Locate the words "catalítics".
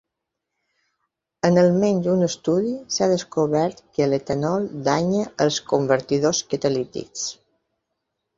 6.57-7.29